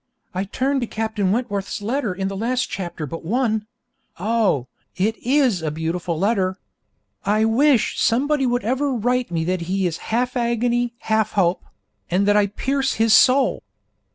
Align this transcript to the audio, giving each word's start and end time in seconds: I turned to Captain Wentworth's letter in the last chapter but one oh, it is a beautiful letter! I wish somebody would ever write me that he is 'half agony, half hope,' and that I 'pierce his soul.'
I 0.33 0.45
turned 0.45 0.81
to 0.81 0.87
Captain 0.87 1.31
Wentworth's 1.31 1.79
letter 1.79 2.11
in 2.11 2.27
the 2.27 2.35
last 2.35 2.71
chapter 2.71 3.05
but 3.05 3.23
one 3.23 3.67
oh, 4.17 4.65
it 4.95 5.15
is 5.17 5.61
a 5.61 5.69
beautiful 5.69 6.17
letter! 6.17 6.57
I 7.23 7.45
wish 7.45 7.99
somebody 8.01 8.47
would 8.47 8.63
ever 8.63 8.91
write 8.95 9.29
me 9.29 9.43
that 9.43 9.61
he 9.69 9.85
is 9.85 9.97
'half 10.09 10.35
agony, 10.35 10.95
half 11.01 11.33
hope,' 11.33 11.65
and 12.09 12.27
that 12.27 12.35
I 12.35 12.47
'pierce 12.47 12.95
his 12.95 13.13
soul.' 13.13 13.61